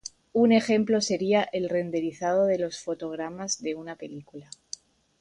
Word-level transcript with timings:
Un 0.33 0.51
ejemplo 0.51 0.99
sería 0.99 1.43
el 1.53 1.69
renderizado 1.69 2.47
de 2.47 2.57
los 2.57 2.79
fotogramas 2.79 3.61
de 3.61 3.75
una 3.75 3.97
película. 3.97 4.49